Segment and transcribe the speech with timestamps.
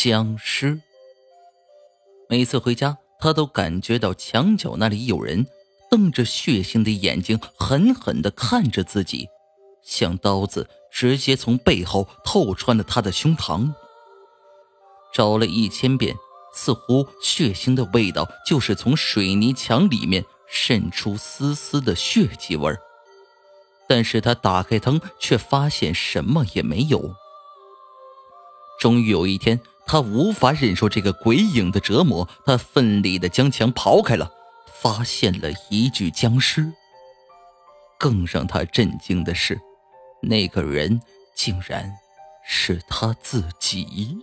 [0.00, 0.80] 僵尸。
[2.28, 5.44] 每次回家，他都感觉到墙角那里有人
[5.90, 9.26] 瞪着血腥的眼睛，狠狠的看着自己，
[9.82, 13.72] 像刀子直接从背后透穿了他的胸膛。
[15.12, 16.14] 找了一千遍，
[16.54, 22.78] 似乎血腥的味道就是从水泥墙里面渗出丝丝的血迹味儿。
[23.88, 27.16] 但是他打开灯，却发现什么也没有。
[28.78, 29.60] 终于有一天。
[29.88, 34.30] 他无法忍受这个鬼影的折磨，他奋力的将墙刨开了，
[34.80, 36.70] 发现了一具僵尸。
[37.98, 39.58] 更让他震惊的是，
[40.22, 41.00] 那个人
[41.34, 41.90] 竟然
[42.46, 44.16] 是他自己。